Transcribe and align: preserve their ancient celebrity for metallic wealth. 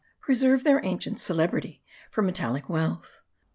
preserve 0.19 0.63
their 0.63 0.83
ancient 0.83 1.19
celebrity 1.19 1.83
for 2.09 2.23
metallic 2.23 2.67
wealth. 2.67 3.21